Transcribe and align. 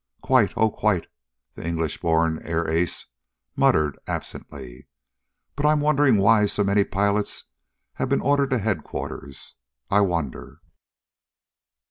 "Quite, 0.23 0.51
oh 0.57 0.71
quite," 0.71 1.05
the 1.53 1.63
English 1.63 1.99
born 2.01 2.41
air 2.41 2.67
ace 2.67 3.05
murmured 3.55 3.99
absently. 4.07 4.87
"But 5.55 5.67
I'm 5.67 5.79
wondering 5.79 6.17
why 6.17 6.47
so 6.47 6.63
many 6.63 6.83
pilots 6.83 7.43
have 7.93 8.09
been 8.09 8.19
ordered 8.21 8.49
to 8.49 8.57
Headquarters. 8.57 9.53
I 9.91 10.01
wonder." 10.01 10.59